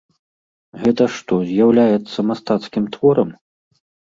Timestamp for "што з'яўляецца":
1.17-2.27